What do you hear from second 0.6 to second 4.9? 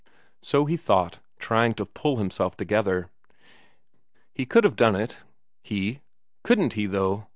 he thought, trying to pull himself together. He could have